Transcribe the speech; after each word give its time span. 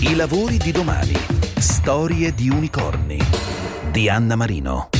I 0.00 0.14
lavori 0.16 0.56
di 0.56 0.72
domani. 0.72 1.12
Storie 1.58 2.34
di 2.34 2.48
unicorni. 2.48 3.18
Di 3.92 4.08
Anna 4.08 4.36
Marino. 4.36 4.99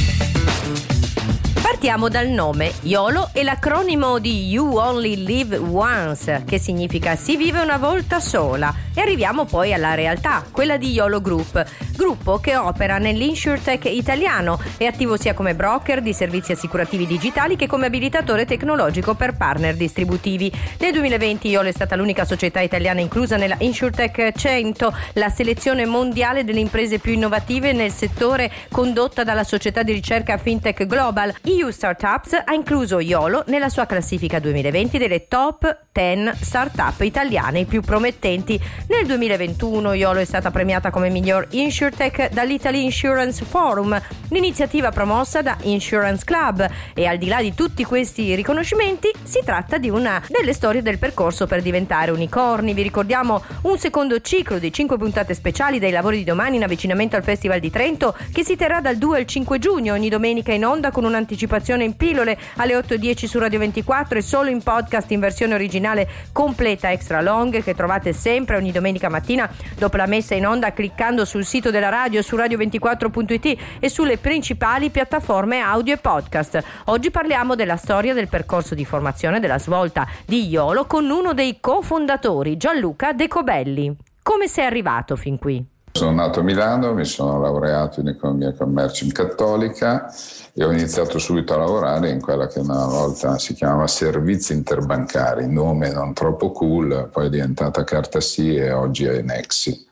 Partiamo 1.81 2.11
dal 2.11 2.29
nome. 2.29 2.75
YOLO 2.83 3.31
è 3.33 3.43
l'acronimo 3.43 4.19
di 4.19 4.49
You 4.49 4.77
Only 4.77 5.25
Live 5.25 5.57
Once, 5.57 6.43
che 6.47 6.59
significa 6.59 7.17
si 7.17 7.39
vive 7.39 7.63
una 7.63 7.79
volta 7.79 8.21
sola. 8.21 8.75
E 8.93 9.01
arriviamo 9.01 9.47
poi 9.47 9.73
alla 9.73 9.95
realtà, 9.95 10.45
quella 10.51 10.77
di 10.77 10.91
YOLO 10.91 11.23
Group, 11.23 11.65
gruppo 11.97 12.39
che 12.39 12.55
opera 12.55 12.99
nell'insurtech 12.99 13.87
italiano, 13.87 14.61
è 14.77 14.85
attivo 14.85 15.17
sia 15.17 15.33
come 15.33 15.55
broker 15.55 16.03
di 16.03 16.13
servizi 16.13 16.53
assicurativi 16.53 17.07
digitali 17.07 17.57
che 17.57 17.67
come 17.67 17.87
abilitatore 17.87 18.45
tecnologico 18.45 19.15
per 19.15 19.39
partner 19.39 19.75
distributivi. 19.75 20.53
Nel 20.81 20.93
2020 20.93 21.49
YOLO 21.49 21.69
è 21.69 21.73
stata 21.73 21.97
l'unica 21.97 22.27
società 22.27 22.61
italiana 22.61 23.01
inclusa 23.01 23.39
nella 23.39 23.57
InsurTech 23.59 24.33
100, 24.37 24.95
la 25.15 25.31
selezione 25.31 25.87
mondiale 25.87 26.45
delle 26.45 26.61
imprese 26.61 26.99
più 26.99 27.15
innovative 27.15 27.73
nel 27.73 27.91
settore 27.91 28.53
condotta 28.71 29.25
dalla 29.25 29.45
società 29.45 29.83
di 29.83 29.93
ricerca 29.93 30.37
FinTech 30.37 30.87
Global. 30.87 31.35
EU 31.43 31.69
Startups 31.71 32.43
ha 32.45 32.53
incluso 32.55 32.99
YOLO 32.99 33.45
nella 33.47 33.69
sua 33.69 33.87
classifica 33.87 34.39
2020 34.41 34.99
delle 34.99 35.29
top 35.29 35.87
10 35.93 36.33
startup 36.41 37.01
italiane 37.01 37.65
più 37.65 37.81
promettenti. 37.81 38.61
Nel 38.89 39.07
2021 39.07 39.95
YOLO 39.95 40.19
è 40.19 40.25
stata 40.25 40.51
premiata 40.51 40.91
come 40.91 41.09
miglior 41.09 41.47
InsurTech 41.51 42.31
dall'Italy 42.33 42.83
Insurance 42.83 43.45
Forum, 43.45 44.01
l'iniziativa 44.29 44.91
promossa 44.91 45.43
da 45.43 45.57
Insurance 45.63 46.25
Club 46.25 46.69
e 46.95 47.07
al 47.07 47.19
di 47.19 47.29
là 47.29 47.41
di 47.41 47.55
tutti 47.55 47.85
questi 47.85 48.35
riconoscimenti 48.35 49.11
si 49.23 49.41
tratta 49.45 49.79
di 49.79 49.89
una 49.89 50.23
delle 50.29 50.53
storie 50.53 50.83
del 50.83 50.99
percorso 50.99 51.47
per 51.47 51.63
diventare 51.63 52.11
unicorni. 52.11 52.75
Vi 52.75 52.83
ricordiamo 52.83 53.43
un 53.63 53.79
secondo 53.79 54.21
ciclo 54.21 54.59
di 54.59 54.73
5 54.73 54.97
puntate 54.99 55.35
speciali 55.35 55.79
dei 55.79 55.93
lavori 55.93 56.19
di 56.19 56.25
domani 56.25 56.57
in 56.57 56.65
avvicinamento 56.65 57.17
al 57.17 57.23
Festival 57.23 57.61
di 57.61 57.71
Trento 57.71 58.17
che 58.33 58.45
si 58.45 58.57
terrà 58.57 58.81
dal 58.81 58.97
2 58.97 59.19
al 59.19 59.27
5 59.27 59.59
giugno 59.59 59.95
ogni 59.95 60.09
domenica 60.09 60.53
in 60.53 60.65
onda 60.65 60.91
con 60.91 61.05
un'anticipazione 61.05 61.59
informazione 61.61 61.85
in 61.85 61.97
pillole 61.97 62.39
alle 62.57 62.75
8.10 62.75 63.27
su 63.27 63.39
Radio 63.39 63.59
24 63.59 64.19
e 64.19 64.23
solo 64.23 64.49
in 64.49 64.63
podcast 64.63 65.11
in 65.11 65.21
versione 65.21 65.55
originale 65.55 66.09
completa 66.33 66.91
extra 66.91 67.21
long 67.21 67.63
che 67.63 67.75
trovate 67.75 68.13
sempre 68.13 68.57
ogni 68.57 68.73
domenica 68.73 69.09
mattina 69.09 69.49
dopo 69.77 69.97
la 69.97 70.07
messa 70.07 70.35
in 70.35 70.47
onda 70.47 70.73
cliccando 70.73 71.25
sul 71.25 71.45
sito 71.45 71.71
della 71.71 71.91
radio 71.91 72.23
su 72.23 72.37
radio24.it 72.37 73.59
e 73.79 73.89
sulle 73.89 74.17
principali 74.17 74.91
piattaforme 74.91 75.61
audio 75.61 75.95
e 75.95 75.99
podcast. 75.99 76.63
Oggi 76.87 77.11
parliamo 77.11 77.55
della 77.55 77.77
storia 77.77 78.15
del 78.15 78.29
percorso 78.29 78.75
di 78.75 78.85
formazione 78.85 79.39
della 79.39 79.59
svolta 79.59 80.07
di 80.25 80.49
Iolo 80.49 80.87
con 80.87 81.09
uno 81.11 81.35
dei 81.35 81.59
cofondatori, 81.61 82.57
Gianluca 82.57 83.13
Decobelli. 83.13 83.95
Come 84.23 84.49
sei 84.49 84.67
arrivato 84.67 85.17
fin 85.17 85.39
qui? 85.39 85.79
Sono 86.01 86.13
nato 86.13 86.41
a 86.41 86.43
Milano, 86.43 86.95
mi 86.95 87.05
sono 87.05 87.39
laureato 87.39 88.01
in 88.01 88.09
economia 88.09 88.49
e 88.49 88.57
commercio 88.57 89.05
in 89.05 89.13
cattolica 89.13 90.11
e 90.55 90.65
ho 90.65 90.73
iniziato 90.73 91.19
subito 91.19 91.53
a 91.53 91.59
lavorare 91.59 92.09
in 92.09 92.23
quella 92.23 92.47
che 92.47 92.59
una 92.59 92.87
volta 92.87 93.37
si 93.37 93.53
chiamava 93.53 93.87
servizi 93.87 94.55
interbancari, 94.55 95.47
nome 95.47 95.93
non 95.93 96.15
troppo 96.15 96.53
cool, 96.53 97.11
poi 97.13 97.27
è 97.27 97.29
diventata 97.29 97.85
Carta 97.85 98.19
Sì 98.19 98.55
e 98.55 98.73
oggi 98.73 99.05
è 99.05 99.21
Nexi. 99.21 99.90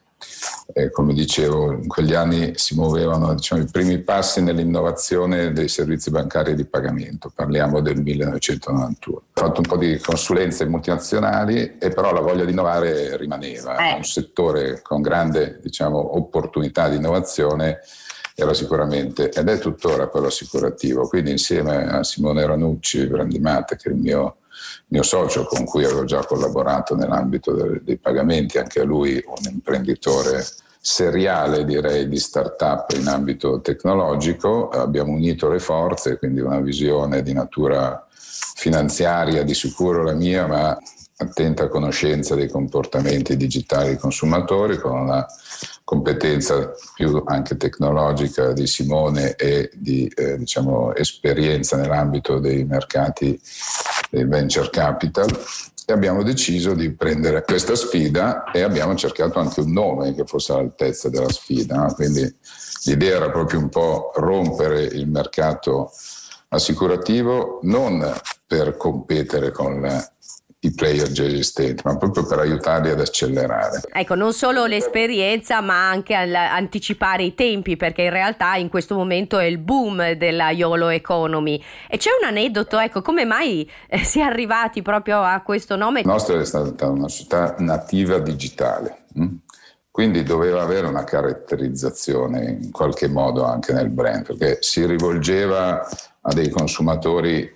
E 0.73 0.91
come 0.91 1.15
dicevo, 1.15 1.73
in 1.73 1.89
quegli 1.89 2.15
anni 2.15 2.53
si 2.57 2.75
muovevano 2.75 3.35
diciamo, 3.35 3.63
i 3.63 3.69
primi 3.71 3.99
passi 4.01 4.43
nell'innovazione 4.43 5.53
dei 5.53 5.69
servizi 5.69 6.11
bancari 6.11 6.55
di 6.55 6.67
pagamento, 6.67 7.33
parliamo 7.35 7.81
del 7.81 8.01
1991. 8.01 9.17
Ho 9.17 9.23
fatto 9.33 9.61
un 9.61 9.67
po' 9.67 9.77
di 9.77 9.99
consulenze 9.99 10.67
multinazionali 10.67 11.79
e 11.79 11.89
però 11.89 12.13
la 12.13 12.21
voglia 12.21 12.45
di 12.45 12.51
innovare 12.51 13.17
rimaneva, 13.17 13.77
è 13.77 13.93
eh. 13.93 13.97
un 13.97 14.05
settore 14.05 14.83
con 14.83 15.01
grande 15.01 15.59
diciamo, 15.63 16.17
opportunità 16.17 16.89
di 16.89 16.97
innovazione 16.97 17.81
era 18.41 18.55
sicuramente, 18.55 19.31
ed 19.31 19.49
è 19.49 19.59
tuttora 19.59 20.07
quello 20.07 20.29
assicurativo. 20.29 21.09
Quindi 21.09 21.33
insieme 21.33 21.89
a 21.89 22.05
Simone 22.05 22.47
Ranucci, 22.47 23.09
Brandimate, 23.09 23.75
che 23.75 23.89
è 23.89 23.93
il 23.93 23.99
mio, 23.99 24.37
mio 24.89 25.03
socio 25.03 25.45
con 25.45 25.65
cui 25.65 25.85
avevo 25.85 26.05
già 26.05 26.25
collaborato 26.25 26.95
nell'ambito 26.95 27.53
dei, 27.53 27.81
dei 27.83 27.99
pagamenti, 27.99 28.59
anche 28.59 28.83
lui 28.85 29.23
un 29.25 29.51
imprenditore 29.53 30.45
seriale 30.81 31.65
direi 31.65 32.09
di 32.09 32.19
start-up 32.19 32.93
in 32.93 33.09
ambito 33.09 33.61
tecnologico, 33.61 34.69
abbiamo 34.71 35.13
unito 35.13 35.49
le 35.49 35.59
forze, 35.59 36.19
quindi 36.19 36.41
una 36.41 36.61
visione 36.61 37.23
di 37.23 37.33
natura 37.33 38.07
finanziaria 38.55 39.43
di 39.43 39.55
sicuro 39.55 40.03
la 40.03 40.15
mia, 40.15 40.47
ma 40.47 40.79
attenta 41.21 41.69
conoscenza 41.69 42.35
dei 42.35 42.49
comportamenti 42.49 43.37
digitali 43.37 43.97
consumatori, 43.97 44.79
con 44.79 44.99
una 44.99 45.27
competenza 45.83 46.73
più 46.95 47.23
anche 47.27 47.57
tecnologica 47.57 48.53
di 48.53 48.67
Simone 48.67 49.35
e 49.35 49.71
di 49.75 50.11
eh, 50.15 50.39
diciamo, 50.39 50.95
esperienza 50.95 51.77
nell'ambito 51.77 52.39
dei 52.39 52.65
mercati 52.65 53.41
del 54.11 54.29
venture 54.29 54.71
capital. 54.71 55.29
E 55.87 55.93
abbiamo 55.93 56.23
deciso 56.23 56.75
di 56.75 56.93
prendere 56.93 57.43
questa 57.45 57.75
sfida 57.75 58.51
e 58.51 58.63
abbiamo 58.63 58.95
cercato 58.95 59.39
anche 59.39 59.61
un 59.61 59.73
nome 59.73 60.15
che 60.15 60.25
fosse 60.27 60.53
all'altezza 60.53 61.09
della 61.09 61.31
sfida. 61.31 61.93
Quindi 61.95 62.31
l'idea 62.85 63.17
era 63.17 63.31
proprio 63.31 63.59
un 63.59 63.71
po' 63.71 64.13
rompere 64.15 64.83
il 64.83 65.09
mercato 65.09 65.91
assicurativo 66.49 67.61
non 67.63 68.15
per 68.47 68.77
competere 68.77 69.51
con 69.51 69.81
i 70.61 70.75
player 70.75 71.13
già 71.13 71.25
esistenti, 71.25 71.83
ma 71.85 71.97
proprio 71.97 72.27
per 72.27 72.41
aiutarli 72.41 72.91
ad 72.91 72.99
accelerare. 72.99 73.83
Ecco, 73.93 74.17
non 74.17 74.33
solo 74.33 74.67
l'esperienza, 74.67 75.61
ma 75.61 75.89
anche 75.89 76.15
anticipare 76.15 77.23
i 77.23 77.35
tempi, 77.35 77.77
perché 77.77 78.03
in 78.03 78.11
realtà 78.11 78.57
in 78.57 78.69
questo 78.69 78.97
momento 78.97 79.39
è 79.39 79.45
il 79.45 79.59
boom 79.59 80.13
della 80.15 80.51
YOLO 80.51 80.89
Economy. 80.89 81.63
E 81.89 81.97
c'è 81.97 82.11
un 82.21 82.27
aneddoto, 82.27 82.79
ecco, 82.81 83.03
come 83.03 83.25
mai 83.25 83.71
eh, 83.87 83.99
si 83.99 84.19
è 84.19 84.23
arrivati 84.23 84.83
proprio 84.83 85.23
a 85.23 85.41
questo 85.43 85.77
nome? 85.77 86.03
La 86.03 86.13
nostra 86.13 86.41
è 86.41 86.45
stata 86.45 86.89
una 86.89 87.09
società 87.09 87.55
nativa 87.59 88.19
digitale. 88.19 89.05
Hm? 89.15 89.27
Quindi 89.93 90.25
doveva 90.25 90.63
avere 90.63 90.89
una 90.89 91.05
caratterizzazione 91.05 92.59
in 92.63 92.71
qualche 92.73 93.09
modo 93.09 93.45
anche 93.45 93.73
nel 93.73 93.91
brand, 93.91 94.25
perché 94.25 94.59
si 94.61 94.85
rivolgeva 94.87 95.87
a 96.21 96.33
dei 96.33 96.49
consumatori 96.51 97.49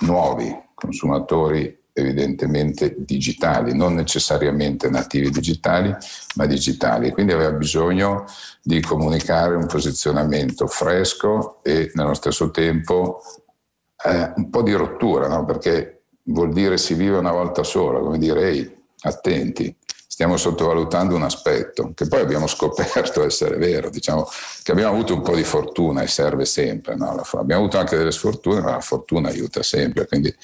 nuovi, 0.00 0.64
consumatori 0.74 1.84
evidentemente 1.98 2.94
digitali, 2.98 3.74
non 3.74 3.94
necessariamente 3.94 4.90
nativi 4.90 5.30
digitali, 5.30 5.94
ma 6.34 6.44
digitali. 6.44 7.10
Quindi 7.10 7.32
aveva 7.32 7.52
bisogno 7.52 8.26
di 8.62 8.82
comunicare 8.82 9.54
un 9.54 9.66
posizionamento 9.66 10.66
fresco 10.66 11.60
e 11.62 11.90
nello 11.94 12.12
stesso 12.12 12.50
tempo 12.50 13.22
eh, 14.04 14.30
un 14.36 14.50
po' 14.50 14.60
di 14.60 14.74
rottura, 14.74 15.26
no? 15.26 15.46
perché 15.46 16.02
vuol 16.24 16.52
dire 16.52 16.76
si 16.76 16.92
vive 16.92 17.16
una 17.16 17.32
volta 17.32 17.62
sola, 17.62 17.98
come 18.00 18.18
dire, 18.18 18.46
ehi, 18.46 18.74
attenti, 19.00 19.74
stiamo 20.16 20.38
sottovalutando 20.38 21.14
un 21.14 21.24
aspetto 21.24 21.92
che 21.94 22.08
poi 22.08 22.22
abbiamo 22.22 22.46
scoperto 22.46 23.22
essere 23.22 23.58
vero, 23.58 23.90
diciamo 23.90 24.26
che 24.62 24.72
abbiamo 24.72 24.94
avuto 24.94 25.12
un 25.12 25.20
po' 25.20 25.34
di 25.34 25.44
fortuna 25.44 26.00
e 26.00 26.06
serve 26.06 26.46
sempre, 26.46 26.96
no? 26.96 27.22
abbiamo 27.32 27.60
avuto 27.60 27.76
anche 27.76 27.98
delle 27.98 28.12
sfortune, 28.12 28.62
ma 28.62 28.70
la 28.70 28.80
fortuna 28.80 29.28
aiuta 29.28 29.62
sempre, 29.62 30.06
quindi 30.06 30.34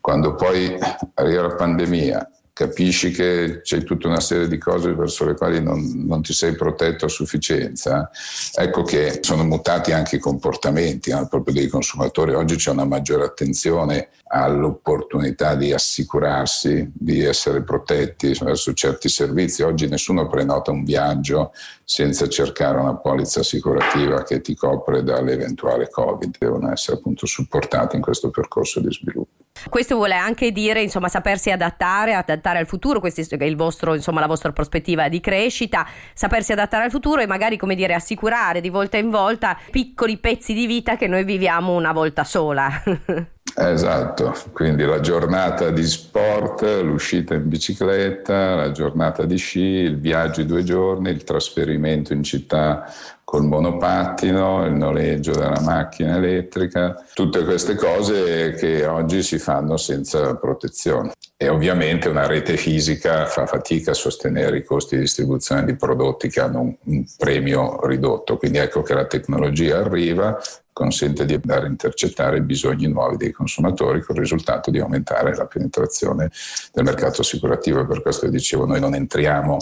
quando 0.00 0.34
poi 0.34 0.78
arriva 1.12 1.42
la 1.42 1.54
pandemia 1.54 2.30
capisci 2.54 3.10
che 3.10 3.60
c'è 3.62 3.82
tutta 3.82 4.08
una 4.08 4.20
serie 4.20 4.48
di 4.48 4.56
cose 4.56 4.94
verso 4.94 5.26
le 5.26 5.34
quali 5.34 5.62
non, 5.62 6.06
non, 6.06 6.22
ti 6.22 6.32
sei 6.32 6.54
protetto 6.54 7.04
a 7.04 7.08
sufficienza, 7.08 8.10
ecco 8.54 8.82
che 8.82 9.18
sono 9.20 9.44
mutati 9.44 9.92
anche 9.92 10.16
i 10.16 10.20
comportamenti 10.20 11.10
no? 11.10 11.26
proprio 11.28 11.54
dei 11.54 11.68
consumatori. 11.68 12.32
Oggi 12.32 12.56
c'è 12.56 12.70
una 12.70 12.86
maggiore 12.86 13.24
attenzione 13.24 14.08
all'opportunità 14.34 15.54
di 15.54 15.72
assicurarsi, 15.72 16.90
di 16.94 17.22
essere 17.22 17.62
protetti 17.62 18.32
verso 18.40 18.72
certi 18.72 19.10
servizi. 19.10 19.62
Oggi 19.62 19.86
nessuno 19.88 20.26
prenota 20.26 20.70
un 20.70 20.84
viaggio 20.84 21.52
senza 21.84 22.26
cercare 22.28 22.78
una 22.78 22.96
polizza 22.96 23.40
assicurativa 23.40 24.22
che 24.22 24.40
ti 24.40 24.54
copre 24.54 25.02
dall'eventuale 25.02 25.90
Covid. 25.90 26.36
Devono 26.38 26.72
essere 26.72 26.96
appunto 26.96 27.26
supportati 27.26 27.96
in 27.96 28.02
questo 28.02 28.30
percorso 28.30 28.80
di 28.80 28.90
sviluppo. 28.90 29.44
Questo 29.68 29.96
vuole 29.96 30.14
anche 30.14 30.50
dire, 30.50 30.80
insomma, 30.80 31.08
sapersi 31.08 31.50
adattare, 31.50 32.14
adattare 32.14 32.58
al 32.58 32.66
futuro, 32.66 33.00
questa 33.00 33.20
è 33.20 33.54
vostro, 33.54 33.94
insomma, 33.94 34.20
la 34.20 34.26
vostra 34.26 34.50
prospettiva 34.50 35.08
di 35.08 35.20
crescita, 35.20 35.86
sapersi 36.14 36.52
adattare 36.52 36.84
al 36.84 36.90
futuro 36.90 37.20
e 37.20 37.26
magari, 37.26 37.58
come 37.58 37.74
dire, 37.74 37.92
assicurare 37.92 38.62
di 38.62 38.70
volta 38.70 38.96
in 38.96 39.10
volta 39.10 39.58
piccoli 39.70 40.16
pezzi 40.16 40.54
di 40.54 40.66
vita 40.66 40.96
che 40.96 41.06
noi 41.06 41.24
viviamo 41.24 41.74
una 41.74 41.92
volta 41.92 42.24
sola. 42.24 42.82
Esatto, 43.54 44.34
quindi 44.52 44.84
la 44.84 45.00
giornata 45.00 45.70
di 45.70 45.84
sport, 45.84 46.62
l'uscita 46.82 47.34
in 47.34 47.48
bicicletta, 47.48 48.54
la 48.54 48.70
giornata 48.70 49.24
di 49.24 49.36
sci, 49.36 49.60
il 49.60 49.98
viaggio 49.98 50.40
di 50.40 50.46
due 50.46 50.62
giorni, 50.62 51.10
il 51.10 51.22
trasferimento 51.22 52.14
in 52.14 52.22
città 52.22 52.90
col 53.32 53.46
monopattino, 53.46 54.66
il 54.66 54.74
noleggio 54.74 55.32
della 55.32 55.62
macchina 55.62 56.16
elettrica, 56.16 57.02
tutte 57.14 57.44
queste 57.44 57.76
cose 57.76 58.52
che 58.52 58.84
oggi 58.84 59.22
si 59.22 59.38
fanno 59.38 59.78
senza 59.78 60.36
protezione. 60.36 61.12
E 61.34 61.48
ovviamente 61.48 62.10
una 62.10 62.26
rete 62.26 62.58
fisica 62.58 63.24
fa 63.24 63.46
fatica 63.46 63.92
a 63.92 63.94
sostenere 63.94 64.58
i 64.58 64.64
costi 64.64 64.96
di 64.96 65.00
distribuzione 65.00 65.64
di 65.64 65.74
prodotti 65.76 66.28
che 66.28 66.40
hanno 66.40 66.60
un, 66.60 66.76
un 66.84 67.04
premio 67.16 67.80
ridotto. 67.86 68.36
Quindi 68.36 68.58
ecco 68.58 68.82
che 68.82 68.92
la 68.92 69.06
tecnologia 69.06 69.78
arriva, 69.78 70.38
consente 70.70 71.24
di 71.24 71.32
andare 71.32 71.64
a 71.64 71.70
intercettare 71.70 72.36
i 72.36 72.42
bisogni 72.42 72.86
nuovi 72.86 73.16
dei 73.16 73.32
consumatori 73.32 74.02
con 74.02 74.14
il 74.16 74.20
risultato 74.20 74.70
di 74.70 74.78
aumentare 74.78 75.34
la 75.34 75.46
penetrazione 75.46 76.30
del 76.70 76.84
mercato 76.84 77.22
assicurativo. 77.22 77.86
Per 77.86 78.02
questo 78.02 78.28
dicevo, 78.28 78.66
noi 78.66 78.78
non 78.78 78.94
entriamo 78.94 79.56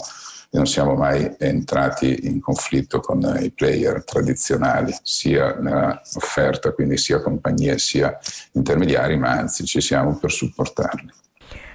e 0.53 0.57
non 0.57 0.67
siamo 0.67 0.95
mai 0.95 1.33
entrati 1.39 2.27
in 2.27 2.41
conflitto 2.41 2.99
con 2.99 3.37
i 3.39 3.51
player 3.51 4.03
tradizionali, 4.03 4.93
sia 5.01 5.55
nell'offerta, 5.55 6.73
quindi 6.73 6.97
sia 6.97 7.21
compagnie 7.21 7.77
sia 7.77 8.19
intermediari, 8.51 9.17
ma 9.17 9.31
anzi 9.31 9.63
ci 9.65 9.79
siamo 9.79 10.17
per 10.17 10.29
supportarli. 10.29 11.09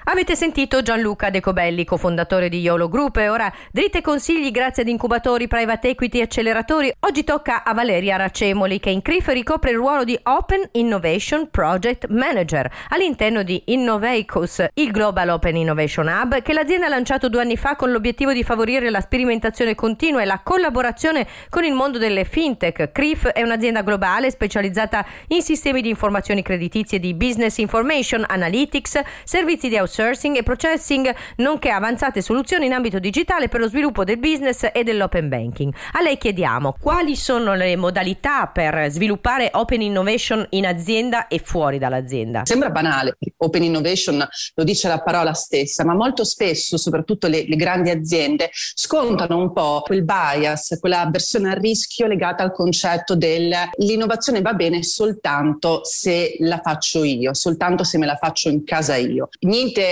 Avete 0.08 0.36
sentito 0.36 0.82
Gianluca 0.82 1.30
Decobelli, 1.30 1.84
cofondatore 1.84 2.48
di 2.48 2.60
YOLO 2.60 2.88
Group 2.88 3.16
e 3.16 3.28
ora 3.28 3.52
dritte 3.72 4.02
consigli 4.02 4.52
grazie 4.52 4.82
ad 4.82 4.88
incubatori, 4.88 5.48
private 5.48 5.88
equity 5.88 6.20
e 6.20 6.22
acceleratori. 6.22 6.92
Oggi 7.00 7.24
tocca 7.24 7.64
a 7.64 7.74
Valeria 7.74 8.14
Racemoli 8.14 8.78
che 8.78 8.90
in 8.90 9.02
CRIF 9.02 9.26
ricopre 9.30 9.70
il 9.72 9.78
ruolo 9.78 10.04
di 10.04 10.16
Open 10.22 10.62
Innovation 10.72 11.50
Project 11.50 12.06
Manager 12.06 12.70
all'interno 12.90 13.42
di 13.42 13.60
Innovacus, 13.66 14.64
il 14.74 14.92
Global 14.92 15.28
Open 15.30 15.56
Innovation 15.56 16.06
Hub 16.06 16.40
che 16.40 16.52
l'azienda 16.52 16.86
ha 16.86 16.90
lanciato 16.90 17.28
due 17.28 17.40
anni 17.40 17.56
fa 17.56 17.74
con 17.74 17.90
l'obiettivo 17.90 18.32
di 18.32 18.44
favorire 18.44 18.90
la 18.90 19.00
sperimentazione 19.00 19.74
continua 19.74 20.22
e 20.22 20.24
la 20.24 20.40
collaborazione 20.40 21.26
con 21.48 21.64
il 21.64 21.72
mondo 21.72 21.98
delle 21.98 22.22
fintech. 22.22 22.92
CRIF 22.92 23.26
è 23.26 23.42
un'azienda 23.42 23.82
globale 23.82 24.30
specializzata 24.30 25.04
in 25.28 25.42
sistemi 25.42 25.82
di 25.82 25.88
informazioni 25.88 26.42
creditizie 26.42 27.00
di 27.00 27.12
business 27.12 27.58
information, 27.58 28.24
analytics, 28.24 29.00
servizi 29.24 29.68
di 29.68 29.74
outsourcing 29.74 29.94
outsourcing 29.96 30.36
e 30.36 30.42
processing, 30.42 31.14
nonché 31.36 31.70
avanzate 31.70 32.20
soluzioni 32.20 32.66
in 32.66 32.72
ambito 32.72 32.98
digitale 32.98 33.48
per 33.48 33.60
lo 33.60 33.68
sviluppo 33.68 34.04
del 34.04 34.18
business 34.18 34.68
e 34.72 34.84
dell'open 34.84 35.28
banking. 35.28 35.74
A 35.92 36.02
lei 36.02 36.18
chiediamo 36.18 36.76
quali 36.80 37.16
sono 37.16 37.54
le 37.54 37.76
modalità 37.76 38.46
per 38.46 38.90
sviluppare 38.90 39.50
open 39.52 39.80
innovation 39.80 40.46
in 40.50 40.66
azienda 40.66 41.28
e 41.28 41.40
fuori 41.42 41.78
dall'azienda. 41.78 42.42
Sembra 42.44 42.70
banale, 42.70 43.16
open 43.38 43.62
innovation 43.62 44.26
lo 44.54 44.64
dice 44.64 44.88
la 44.88 45.00
parola 45.00 45.32
stessa, 45.32 45.84
ma 45.84 45.94
molto 45.94 46.24
spesso, 46.24 46.76
soprattutto 46.76 47.26
le, 47.28 47.46
le 47.46 47.56
grandi 47.56 47.90
aziende, 47.90 48.50
scontano 48.52 49.38
un 49.38 49.52
po' 49.52 49.82
quel 49.84 50.04
bias, 50.04 50.76
quella 50.80 51.00
avversione 51.00 51.50
al 51.50 51.56
rischio 51.56 52.06
legata 52.06 52.42
al 52.42 52.52
concetto 52.52 53.14
dell'innovazione 53.14 54.42
va 54.42 54.52
bene 54.52 54.82
soltanto 54.82 55.80
se 55.84 56.36
la 56.40 56.60
faccio 56.62 57.04
io, 57.04 57.34
soltanto 57.34 57.84
se 57.84 57.98
me 57.98 58.06
la 58.06 58.16
faccio 58.16 58.48
in 58.48 58.64
casa 58.64 58.96
io. 58.96 59.28
Niente 59.40 59.85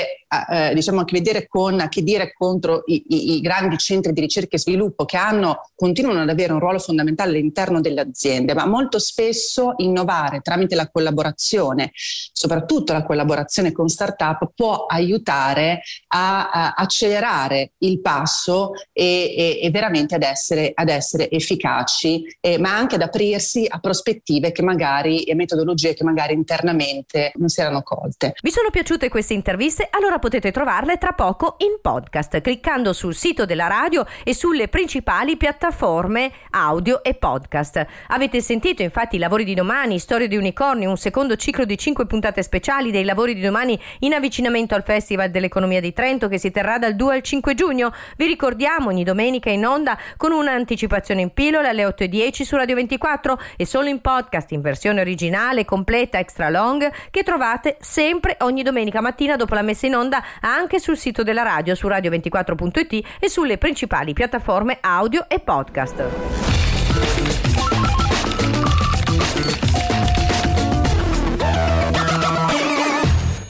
eh, 0.51 0.75
diciamo, 0.75 1.01
a 1.01 1.05
che 1.05 1.17
vedere 1.17 1.47
con, 1.47 1.81
a 1.81 1.89
che 1.89 2.03
dire 2.03 2.33
contro 2.33 2.83
i, 2.87 3.05
i, 3.09 3.37
i, 3.37 3.41
grandi 3.41 3.77
centri 3.79 4.13
di 4.13 4.21
ricerca 4.21 4.57
e 4.57 4.59
sviluppo 4.59 5.05
che 5.05 5.17
hanno, 5.17 5.71
continuano 5.75 6.23
ad 6.23 6.29
avere 6.29 6.53
un 6.53 6.59
ruolo 6.59 6.79
fondamentale 6.79 7.31
all'interno 7.31 7.81
delle 7.81 8.01
aziende, 8.01 8.55
ma 8.55 8.67
molto 8.67 8.99
spesso 8.99 9.75
innovare 9.79 10.41
tramite 10.41 10.75
la 10.75 10.89
collaborazione, 10.91 11.93
soprattutto 11.95 12.93
la 12.93 13.05
collaborazione 13.05 13.73
con 13.73 13.89
start-up, 13.89 14.51
può 14.55 14.87
aiutare 14.87 15.83
a, 16.09 16.51
a 16.51 16.75
accelerare 16.77 17.73
il 17.79 18.01
passo 18.01 18.73
e, 18.93 19.35
e, 19.37 19.59
e 19.63 19.71
veramente 19.71 20.15
ad 20.15 20.23
essere, 20.23 20.73
ad 20.75 20.89
essere 20.89 21.31
efficaci, 21.31 22.25
eh, 22.41 22.59
ma 22.59 22.77
anche 22.77 22.97
ad 22.97 23.03
aprirsi 23.03 23.67
a 23.69 23.79
prospettive 23.79 24.53
che 24.53 24.63
magari 24.63 25.23
e 25.25 25.35
metodologie 25.35 25.95
che 25.95 26.05
magari 26.05 26.35
internamente 26.35 27.33
non 27.37 27.49
si 27.49 27.61
erano 27.61 27.83
colte. 27.83 28.35
Vi 28.41 28.51
sono 28.51 28.71
piaciute 28.71 29.09
queste 29.09 29.35
interviste? 29.35 29.84
Interviste, 29.85 29.89
allora 29.91 30.19
potete 30.19 30.51
trovarle 30.51 30.99
tra 30.99 31.13
poco 31.13 31.57
in 31.59 31.79
podcast 31.81 32.41
cliccando 32.41 32.93
sul 32.93 33.15
sito 33.15 33.45
della 33.45 33.67
radio 33.67 34.07
e 34.23 34.35
sulle 34.35 34.69
principali 34.69 35.37
piattaforme 35.37 36.33
audio 36.51 37.03
e 37.03 37.15
podcast. 37.15 37.85
Avete 38.09 38.41
sentito 38.41 38.83
infatti 38.83 39.17
i 39.17 39.19
lavori 39.19 39.45
di 39.45 39.55
domani, 39.55 39.99
Storia 39.99 40.27
di 40.27 40.37
Unicorni, 40.37 40.87
un 40.87 40.97
secondo 40.97 41.37
ciclo 41.37 41.65
di 41.65 41.77
5 41.77 42.07
puntate 42.07 42.43
speciali 42.43 42.91
dei 42.91 43.05
lavori 43.05 43.35
di 43.35 43.41
domani 43.41 43.79
in 44.01 44.15
avvicinamento 44.15 44.75
al 44.75 44.83
Festival 44.85 45.31
dell'Economia 45.31 45.81
di 45.81 45.93
Trento 45.93 46.29
che 46.29 46.39
si 46.39 46.51
terrà 46.51 46.79
dal 46.79 46.97
2 46.97 47.15
al 47.15 47.23
5 47.23 47.55
giugno. 47.55 47.93
Vi 48.17 48.27
ricordiamo 48.27 48.89
ogni 48.89 49.05
domenica 49.05 49.51
in 49.51 49.67
onda 49.67 49.99
con 50.17 50.33
un'anticipazione 50.33 51.21
in 51.21 51.33
pillola 51.33 51.69
alle 51.69 51.85
8.10 51.85 52.43
su 52.43 52.57
Radio 52.57 52.75
24 52.77 53.39
e 53.57 53.67
solo 53.67 53.89
in 53.89 54.01
podcast 54.01 54.53
in 54.53 54.61
versione 54.61 55.01
originale, 55.01 55.65
completa, 55.65 56.19
extra 56.19 56.49
long 56.49 56.91
che 57.11 57.23
trovate 57.23 57.77
sempre 57.81 58.37
ogni 58.41 58.63
domenica 58.63 59.01
mattina 59.01 59.37
dopo 59.37 59.55
la 59.55 59.63
messa 59.75 59.87
in 59.87 59.97
onda 59.97 60.23
anche 60.41 60.79
sul 60.79 60.97
sito 60.97 61.23
della 61.23 61.43
radio 61.43 61.75
su 61.75 61.89
radio24.it 61.89 63.07
e 63.19 63.29
sulle 63.29 63.59
principali 63.59 64.13
piattaforme 64.13 64.79
audio 64.81 65.29
e 65.29 65.41
podcast. 65.41 66.54